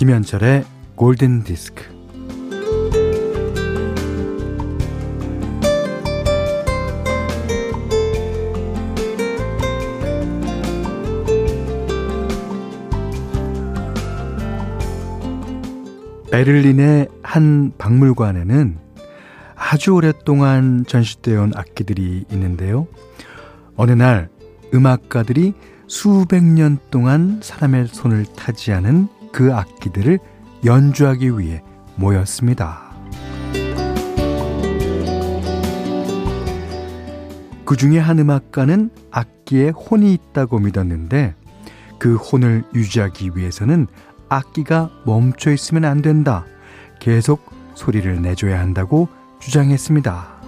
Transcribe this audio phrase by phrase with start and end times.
[0.00, 0.64] 김현철의
[0.94, 1.84] 골든 디스크.
[16.32, 18.78] 베를린의 한 박물관에는
[19.54, 22.86] 아주 오랫동안 전시되어 온 악기들이 있는데요.
[23.76, 24.30] 어느 날
[24.72, 25.52] 음악가들이
[25.88, 30.18] 수백 년 동안 사람의 손을 타지 않은 그 악기들을
[30.64, 31.62] 연주하기 위해
[31.96, 32.90] 모였습니다.
[37.64, 41.34] 그 중에 한 음악가는 악기에 혼이 있다고 믿었는데
[41.98, 43.86] 그 혼을 유지하기 위해서는
[44.28, 46.46] 악기가 멈춰 있으면 안 된다.
[46.98, 50.39] 계속 소리를 내줘야 한다고 주장했습니다.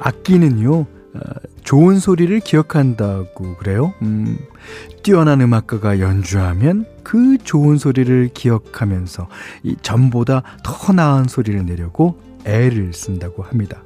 [0.00, 1.20] 악기는요, 어,
[1.64, 3.94] 좋은 소리를 기억한다고 그래요.
[4.02, 4.38] 음,
[5.02, 9.28] 뛰어난 음악가가 연주하면 그 좋은 소리를 기억하면서
[9.62, 13.82] 이 전보다 더 나은 소리를 내려고 애를 쓴다고 합니다.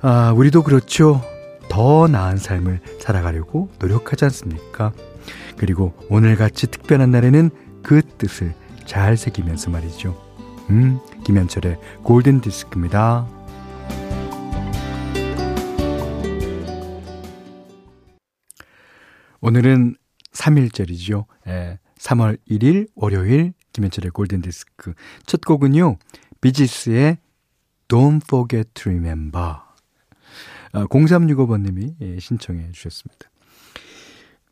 [0.00, 1.22] 아, 우리도 그렇죠.
[1.70, 4.92] 더 나은 삶을 살아가려고 노력하지 않습니까?
[5.56, 7.50] 그리고 오늘같이 특별한 날에는
[7.82, 8.54] 그 뜻을
[8.84, 10.14] 잘 새기면서 말이죠.
[10.70, 13.26] 음, 김현철의 골든 디스크입니다.
[19.46, 19.96] 오늘은
[20.32, 21.26] 3일절이죠.
[21.48, 24.94] 예, 3월 1일 월요일 김현철의 골든 디스크.
[25.26, 25.98] 첫 곡은요.
[26.40, 27.18] 비지스의
[27.88, 29.56] Don't Forget to Remember.
[30.72, 33.30] 아, 0365번님이 예, 신청해 주셨습니다.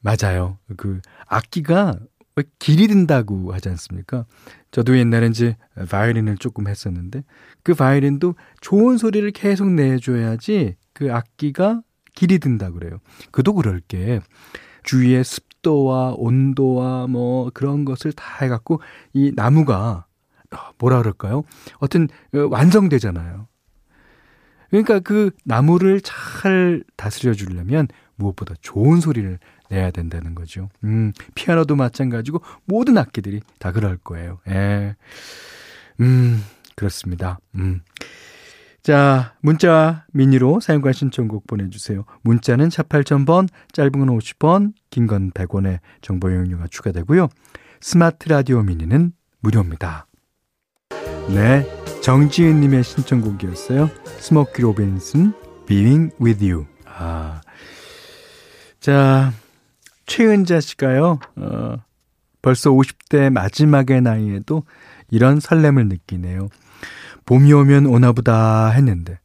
[0.03, 0.59] 맞아요.
[0.77, 1.99] 그 악기가
[2.37, 4.27] 왜 길이 든다고 하지 않습니까?
[4.73, 5.57] 저도 옛날에 이제
[5.89, 7.25] 바이올린을 조금 했었는데
[7.63, 11.81] 그 바이올린도 좋은 소리를 계속 내줘야지 그 악기가
[12.15, 12.99] 길이 든다 그래요.
[13.31, 14.21] 그도 그럴 게
[14.83, 18.81] 주위의 습도와 온도와 뭐 그런 것을 다 해갖고
[19.13, 20.07] 이 나무가
[20.79, 21.45] 뭐라 그럴까요?
[21.79, 23.49] 어떤 완성되잖아요.
[24.71, 29.39] 그러니까 그 나무를 잘 다스려 주려면 무엇보다 좋은 소리를
[29.69, 30.69] 내야 된다는 거죠.
[30.85, 34.41] 음, 피아노도 마찬가지고 모든 악기들이 다 그럴 거예요.
[34.49, 34.97] 예.
[36.01, 36.43] 음,
[36.75, 37.39] 그렇습니다.
[37.55, 37.83] 음.
[38.83, 42.05] 자, 문자 미니로 사용과 신청곡 보내주세요.
[42.23, 47.29] 문자는 4 8000번, 짧은 건 50원, 긴 건 100원의 정보 이용료가 추가되고요.
[47.81, 50.07] 스마트 라디오 미니는 무료입니다.
[51.29, 51.65] 네,
[52.03, 53.89] 정지은님의 신청곡이었어요.
[54.19, 55.33] 스모키 로빈슨,
[55.67, 56.67] Being With You.
[56.85, 57.41] 아,
[58.81, 59.33] 자,
[60.07, 61.77] 최은자 씨가요, 어,
[62.43, 64.65] 벌써 50대 마지막의 나이에도
[65.11, 66.49] 이런 설렘을 느끼네요.
[67.27, 69.19] 봄이 오면 오나 보다 했는데,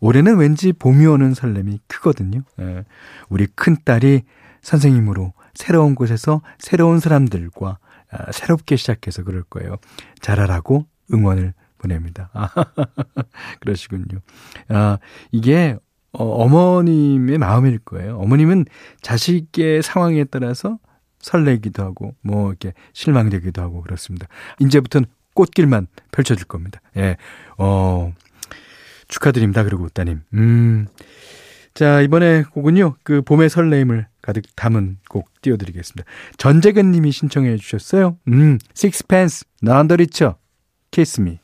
[0.00, 2.42] 올해는 왠지 봄이 오는 설렘이 크거든요.
[2.60, 2.84] 예,
[3.28, 4.22] 우리 큰딸이
[4.62, 7.78] 선생님으로 새로운 곳에서 새로운 사람들과
[8.12, 9.76] 아, 새롭게 시작해서 그럴 거예요.
[10.20, 12.30] 잘하라고 응원을 보냅니다.
[12.32, 12.48] 아,
[13.60, 14.20] 그러시군요.
[14.68, 14.98] 아,
[15.30, 15.76] 이게
[16.12, 18.18] 어, 어머님의 마음일 거예요.
[18.18, 18.66] 어머님은
[19.00, 20.78] 자식의 상황에 따라서
[21.20, 24.26] 설레기도 하고, 뭐, 이렇게 실망되기도 하고, 그렇습니다.
[24.58, 26.80] 이제부터는 꽃길만 펼쳐질 겁니다.
[26.96, 27.16] 예,
[27.58, 28.12] 어,
[29.08, 29.64] 축하드립니다.
[29.64, 30.22] 그리고 따님.
[30.34, 30.86] 음.
[31.74, 36.10] 자, 이번에 곡은요, 그 봄의 설레임을 가득 담은 곡 띄워드리겠습니다.
[36.36, 38.18] 전재근 님이 신청해 주셨어요.
[38.28, 40.36] 음, 식스펜스, 난더리처,
[40.90, 41.38] 키스미.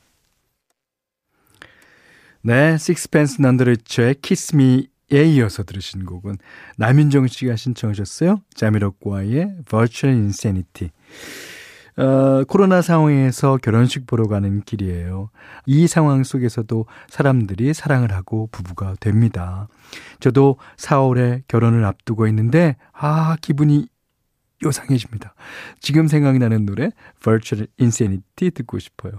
[2.42, 6.36] 네, 식스펜스 난더리처의 키스미에 이어서 들으신 곡은
[6.76, 8.40] 남윤정 씨가 신청하셨어요.
[8.54, 10.90] 자미로과의 Virtual Insanity.
[11.98, 15.30] 어, 코로나 상황에서 결혼식 보러 가는 길이에요.
[15.64, 19.68] 이 상황 속에서도 사람들이 사랑을 하고 부부가 됩니다.
[20.20, 23.88] 저도 4월에 결혼을 앞두고 있는데, 아, 기분이
[24.62, 25.34] 요상해집니다.
[25.80, 26.90] 지금 생각이 나는 노래,
[27.22, 29.12] Virtual Insanity 듣고 싶어요.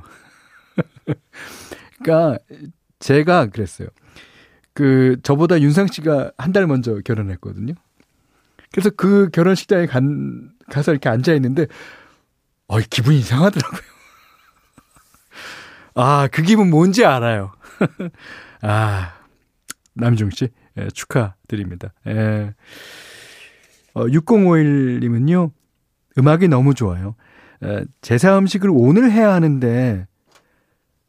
[2.04, 2.38] 그러니까,
[3.00, 3.88] 제가 그랬어요.
[4.74, 7.74] 그, 저보다 윤상 씨가 한 달 먼저 결혼했거든요.
[8.72, 11.66] 그래서 그 결혼식장에 간, 가서 이렇게 앉아있는데,
[12.68, 13.82] 어, 기분이 이상하더라고요.
[15.96, 17.54] 아, 그 기분 뭔지 알아요.
[18.62, 19.14] 아,
[19.94, 21.94] 남중 씨, 예, 축하드립니다.
[22.08, 22.54] 예.
[23.94, 25.52] 어, 6051님은요,
[26.18, 27.16] 음악이 너무 좋아요.
[27.64, 30.06] 에, 제사 음식을 오늘 해야 하는데,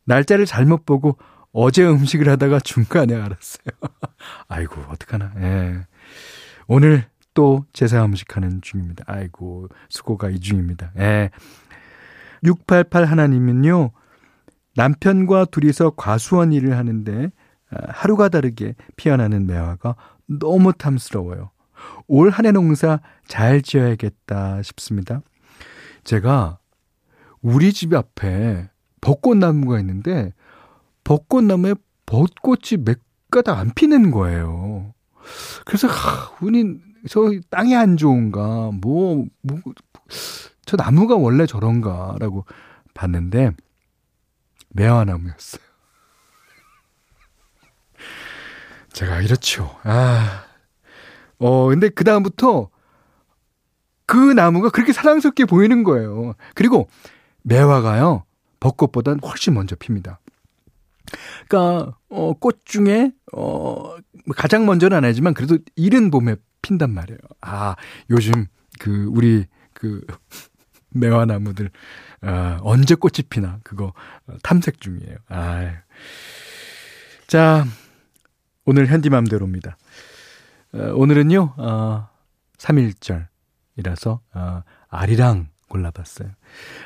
[0.04, 1.18] 날짜를 잘못 보고
[1.52, 3.66] 어제 음식을 하다가 중간에 알았어요.
[4.48, 5.32] 아이고, 어떡하나.
[5.38, 5.86] 예.
[6.66, 7.06] 오늘
[7.38, 9.04] 또 제사 음식하는 중입니다.
[9.06, 10.90] 아이고, 수고가 이 중입니다.
[10.98, 11.30] 예.
[12.42, 13.92] 688 하나님은요,
[14.74, 17.30] 남편과 둘이서 과수원 일을 하는데,
[17.90, 19.94] 하루가 다르게 피어나는 매화가
[20.26, 21.52] 너무 탐스러워요.
[22.08, 22.98] 올 한해 농사
[23.28, 25.20] 잘 지어야겠다 싶습니다.
[26.02, 26.58] 제가
[27.40, 28.68] 우리 집 앞에
[29.00, 30.32] 벚꽃나무가 있는데
[31.04, 31.74] 벚꽃나무에
[32.04, 32.98] 벚꽃이 몇
[33.30, 34.92] 가닥 안 피는 거예요.
[35.64, 39.60] 그래서 하, 운이 저 땅이 안 좋은가 뭐, 뭐,
[40.64, 42.44] 저 나무가 원래 저런가라고
[42.94, 43.52] 봤는데
[44.70, 45.62] 매화나무였어요.
[48.92, 49.76] 제가 이렇죠.
[49.84, 50.44] 아.
[51.38, 52.70] 어, 근데 그다음부터
[54.06, 56.34] 그 나무가 그렇게 사랑스럽게 보이는 거예요.
[56.54, 56.88] 그리고
[57.42, 58.24] 매화가요,
[58.60, 60.20] 벚꽃보단 훨씬 먼저 핍니다.
[61.48, 63.96] 그러니까 어, 꽃 중에 어,
[64.36, 66.36] 가장 먼저는 아니지만 그래도 이른 봄에
[66.68, 67.18] 핀단 말이에요.
[67.40, 67.74] 아,
[68.10, 68.46] 요즘
[68.78, 70.04] 그 우리 그
[70.90, 71.70] 매화나무들
[72.20, 73.92] 아, 언제 꽃이 피나 그거
[74.42, 75.16] 탐색 중이에요.
[75.28, 75.72] 아.
[77.26, 77.64] 자,
[78.64, 79.76] 오늘 현디맘대로입니다.
[80.74, 81.54] 어, 오늘은요.
[81.56, 82.08] 어,
[82.58, 86.30] 3일절이라서 어, 아리랑 골라봤어요.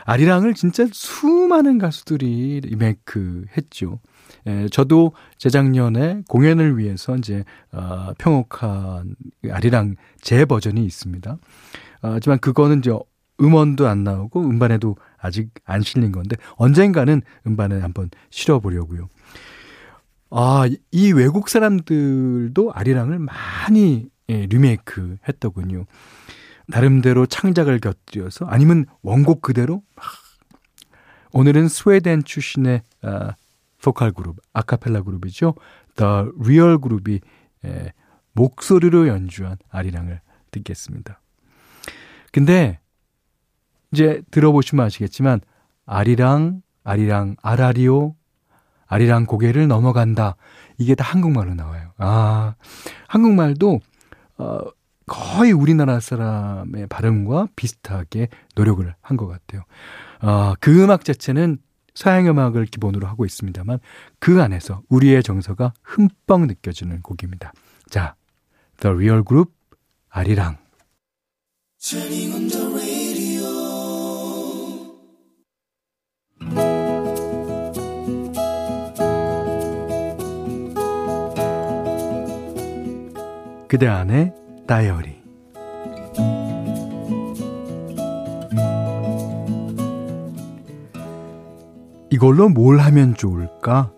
[0.04, 4.00] 아리랑을 진짜 수많은 가수들이 리메이크 했죠.
[4.46, 9.16] 예, 저도 재작년에 공연을 위해서 이제, 어, 평옥한
[9.50, 11.32] 아리랑 제 버전이 있습니다.
[11.32, 11.38] 어,
[12.02, 12.92] 하지만 그거는 이제
[13.40, 19.08] 음원도 안 나오고 음반에도 아직 안 실린 건데 언젠가는 음반에 한번 실어 보려고요.
[20.30, 25.84] 아, 이 외국 사람들도 아리랑을 많이 예, 리메이크 했더군요.
[26.66, 29.82] 나름대로 창작을 곁들여서 아니면 원곡 그대로
[31.32, 33.34] 오늘은 스웨덴 출신의 아,
[33.82, 35.54] 보컬 그룹, 아카펠라 그룹이죠.
[35.96, 37.20] The Real 그룹이
[37.64, 37.92] 예,
[38.32, 40.20] 목소리로 연주한 아리랑을
[40.50, 41.20] 듣겠습니다.
[42.32, 42.78] 근데
[43.92, 45.40] 이제 들어보시면 아시겠지만
[45.86, 48.14] 아리랑, 아리랑, 아라리오,
[48.86, 50.36] 아리랑 고개를 넘어간다.
[50.78, 51.92] 이게 다 한국말로 나와요.
[51.98, 52.54] 아,
[53.08, 53.80] 한국말도
[54.38, 54.60] 어,
[55.06, 59.62] 거의 우리나라 사람의 발음과 비슷하게 노력을 한 것 같아요.
[60.22, 61.58] 어, 그 음악 자체는
[61.94, 63.78] 서양 음악을 기본으로 하고 있습니다만
[64.18, 67.52] 그 안에서 우리의 정서가 흠뻑 느껴지는 곡입니다.
[67.88, 68.14] 자,
[68.80, 69.52] The Real Group
[70.08, 70.58] 아리랑.
[83.68, 84.34] 그대 안에
[84.66, 85.21] 다이어리
[92.22, 93.90] 이걸로 뭘 하면 좋을까?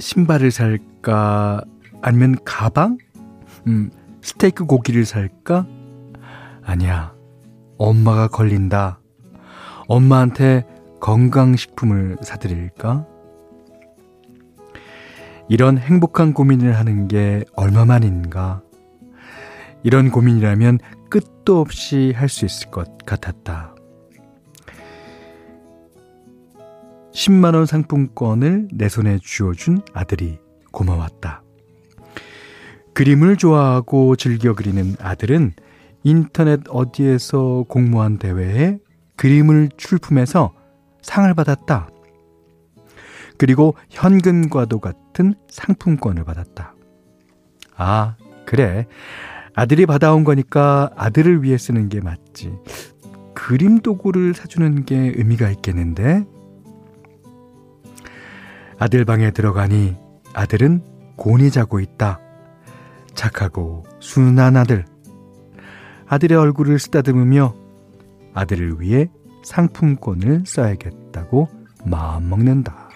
[0.00, 1.62] 신발을 살까?
[2.00, 2.98] 아니면 가방?
[3.68, 5.68] 음, 스테이크 고기를 살까?
[6.64, 7.14] 아니야.
[7.78, 8.98] 엄마가 걸린다.
[9.86, 10.66] 엄마한테
[11.00, 13.06] 건강식품을 사드릴까?
[15.48, 18.62] 이런 행복한 고민을 하는 게 얼마만인가?
[19.84, 23.76] 이런 고민이라면 끝도 없이 할 수 있을 것 같았다.
[27.12, 30.38] 10만원 상품권을 내 손에 쥐어준 아들이
[30.72, 31.42] 고마웠다.
[32.94, 35.52] 그림을 좋아하고 즐겨 그리는 아들은
[36.04, 38.78] 인터넷 어디에서 공모한 대회에
[39.16, 40.52] 그림을 출품해서
[41.00, 41.88] 상을 받았다.
[43.38, 46.74] 그리고 현금과도 같은 상품권을 받았다.
[47.76, 48.16] 아,
[48.46, 48.86] 그래.
[49.54, 52.52] 아들이 받아온 거니까 아들을 위해 쓰는 게 맞지.
[53.34, 56.24] 그림 도구를 사주는 게 의미가 있겠는데?
[58.82, 59.94] 아들 방에 들어가니
[60.32, 60.82] 아들은
[61.14, 62.18] 곤히 자고 있다.
[63.14, 64.86] 착하고 순한 아들.
[66.08, 67.54] 아들의 얼굴을 쓰다듬으며
[68.34, 69.08] 아들을 위해
[69.44, 71.48] 상품권을 써야겠다고
[71.84, 72.88] 마음 먹는다.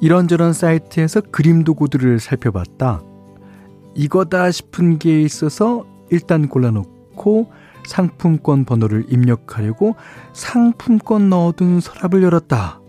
[0.00, 3.02] 이런저런 사이트에서 그림 도구들을 살펴봤다.
[3.96, 9.96] 이거다 싶은 게 있어서 일단 골라놓고 상품권 번호를 입력하려고
[10.34, 12.80] 상품권 넣어둔 서랍을 열었다.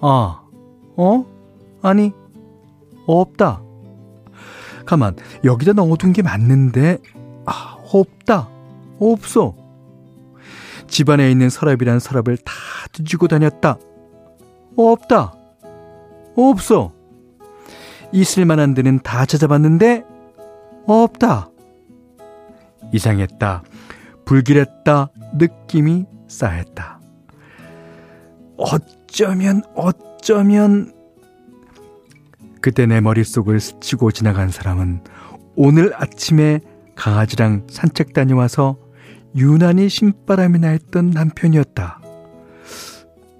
[0.00, 0.42] 아,
[0.96, 1.26] 어?
[1.82, 2.12] 아니,
[3.06, 3.60] 없다.
[4.86, 6.98] 가만, 여기다 넣어둔 게 맞는데,
[7.46, 8.48] 아, 없다.
[9.00, 9.54] 없어.
[10.86, 12.52] 집안에 있는 서랍이란 서랍을 다
[12.92, 13.76] 뒤지고 다녔다.
[14.76, 15.34] 없다.
[16.36, 16.92] 없어.
[18.12, 20.04] 있을 만한 데는 다 찾아봤는데,
[20.86, 21.50] 없다.
[22.92, 23.64] 이상했다.
[24.26, 25.08] 불길했다.
[25.38, 27.00] 느낌이 쌓였다.
[28.58, 30.92] 어쩌면, 어쩌면,
[32.60, 35.00] 그때 내 머릿속을 스치고 지나간 사람은
[35.54, 36.60] 오늘 아침에
[36.96, 38.76] 강아지랑 산책 다녀와서
[39.36, 42.00] 유난히 신바람이 나 있던 남편이었다.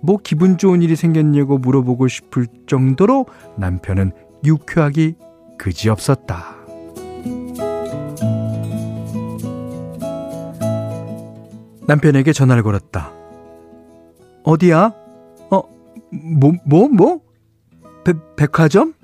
[0.03, 3.27] 뭐 기분 좋은 일이 생겼냐고 물어보고 싶을 정도로
[3.59, 4.13] 남편은
[4.45, 5.17] 유쾌하기
[5.59, 6.66] 그지없었다.
[11.87, 13.13] 남편에게 전화를 걸었다.
[14.45, 14.93] 어디야?
[15.51, 15.63] 어,
[16.13, 17.21] 뭐, 뭐, 뭐?
[18.05, 18.95] 배, 백화점?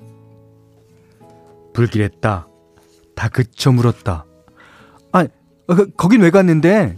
[1.73, 2.47] 불길했다.
[3.15, 4.25] 다 그쳐 물었다.
[5.11, 6.95] 아, 어, 거긴 왜 갔는데?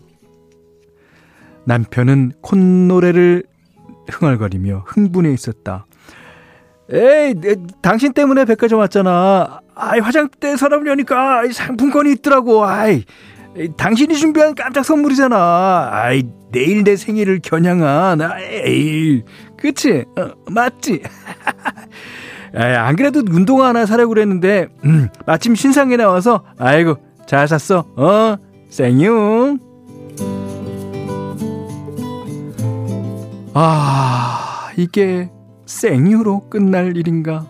[1.65, 3.43] 남편은 콧노래를
[4.09, 5.85] 흥얼거리며 흥분해 있었다.
[6.91, 9.61] 에이, 내, 당신 때문에 백화점 왔잖아.
[9.73, 12.63] 아이, 화장대 서랍 여니까 상품권이 있더라고.
[12.63, 13.03] 아이,
[13.77, 15.89] 당신이 준비한 깜짝 선물이잖아.
[15.91, 19.23] 아이, 내일 내 생일을 겨냥한, 아이,
[19.57, 20.03] 그치?
[20.17, 21.01] 어, 맞지?
[22.53, 27.85] 에이, 안 그래도 운동화 하나 사려고 그랬는데, 음, 마침 신상에 나와서, 아이고, 잘 샀어.
[27.95, 28.37] 어,
[28.69, 29.57] 생유.
[33.53, 35.29] 아, 이게
[35.65, 37.47] 생유로 끝날 일인가?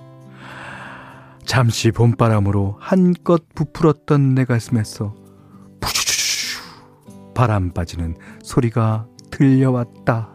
[1.45, 5.13] 잠시 봄바람으로 한껏 부풀었던 내 가슴에서
[7.35, 10.31] 바람 빠지는 소리가 들려왔다.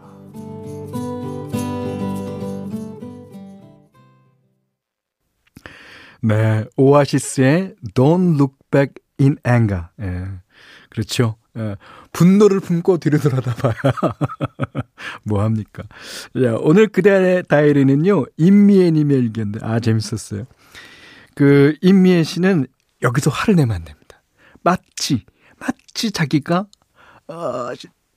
[6.21, 9.85] 네, 오아시스의 Don't Look Back in Anger.
[10.01, 10.27] 예,
[10.89, 11.37] 그렇죠.
[11.57, 11.75] 예,
[12.13, 13.73] 분노를 품고 뒤로 돌아다 봐야
[15.25, 15.83] 뭐합니까.
[16.39, 20.45] 자, 오늘 그대의 다이리는요, 임미애 님의 의견인데, 아, 재밌었어요.
[21.35, 22.67] 그, 임미애 씨는
[23.01, 24.21] 여기서 화를 내면 안 됩니다.
[24.63, 25.25] 마치,
[25.59, 26.67] 마치 자기가,
[27.31, 27.73] 어,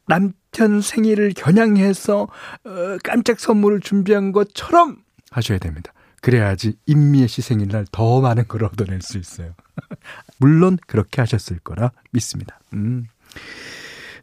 [0.07, 2.23] 남편 생일을 겨냥해서,
[2.65, 4.99] 어, 깜짝 선물을 준비한 것처럼
[5.31, 5.93] 하셔야 됩니다.
[6.21, 9.55] 그래야지 임미애 씨 생일날 더 많은 걸 얻어낼 수 있어요.
[10.39, 12.59] 물론 그렇게 하셨을 거라 믿습니다.
[12.73, 13.07] 음.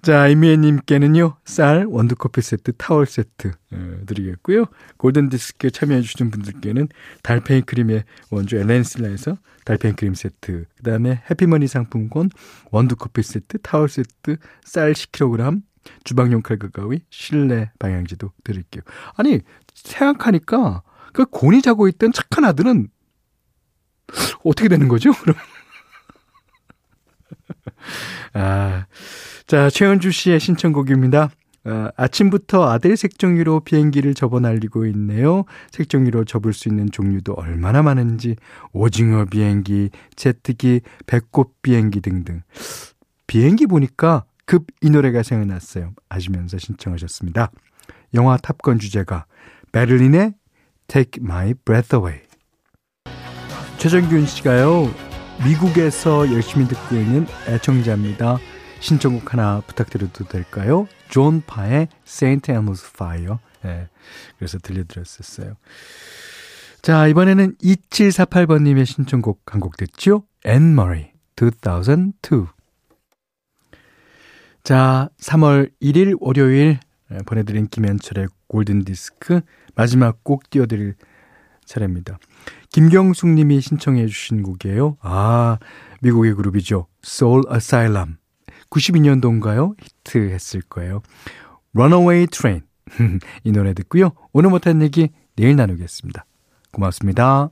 [0.01, 4.65] 자, 이미애님께는요, 쌀, 원두커피 세트, 타월 세트 어, 드리겠고요.
[4.97, 6.87] 골든디스크에 참여해주신 분들께는
[7.21, 12.31] 달팽이 크림의 원조 엘렌실라에서 달팽이 크림 세트, 그 다음에 해피머니 상품권,
[12.71, 15.61] 원두커피 세트, 타월 세트, 쌀 10kg,
[16.03, 18.81] 주방용 칼과 가위, 실내 방향지도 드릴게요.
[19.15, 19.41] 아니,
[19.75, 20.81] 생각하니까
[21.13, 22.87] 그 곤이 자고 있던 착한 아들은
[24.43, 25.11] 어떻게 되는 거죠?
[25.21, 25.35] 그럼.
[28.33, 28.87] 아,
[29.51, 31.29] 자, 최현주 씨의 신청곡입니다.
[31.65, 35.43] 아, 아침부터 아들 색종이로 비행기를 접어 날리고 있네요.
[35.71, 38.37] 색종이로 접을 수 있는 종류도 얼마나 많은지
[38.71, 42.43] 오징어 비행기, 제트기, 배꼽 비행기 등등.
[43.27, 45.91] 비행기 보니까 급 이 노래가 생각났어요.
[46.07, 47.51] 아시면서 신청하셨습니다.
[48.13, 49.25] 영화 탑건 주제가
[49.73, 50.33] 베를린의
[50.87, 52.21] Take My Breath Away.
[53.79, 54.89] 최정균 씨가요.
[55.43, 58.37] 미국에서 열심히 듣고 있는 애청자입니다.
[58.81, 60.87] 신청곡 하나 부탁드려도 될까요?
[61.09, 63.37] 존 파의 Saint Elmo's Fire.
[63.63, 63.87] 네,
[64.37, 65.55] 그래서 들려드렸었어요.
[66.81, 70.23] 자, 이번에는 2748번님의 신청곡 한 곡 듣죠?
[70.45, 72.47] Anne-Marie, 2002.
[74.63, 76.79] 자, 3월 1일 월요일
[77.25, 79.41] 보내드린 김현철의 골든디스크
[79.75, 80.95] 마지막 곡 띄워드릴
[81.65, 82.17] 차례입니다.
[82.71, 84.97] 김경숙 님이 신청해 주신 곡이에요.
[85.01, 85.57] 아,
[86.01, 86.87] 미국의 그룹이죠.
[87.05, 88.17] Soul Asylum.
[88.71, 89.75] 92년도인가요?
[89.81, 91.01] 히트했을 거예요.
[91.75, 92.61] Runaway Train.
[93.43, 94.11] 이 노래 듣고요.
[94.33, 96.25] 오늘 못한 얘기 내일 나누겠습니다.
[96.71, 97.51] 고맙습니다.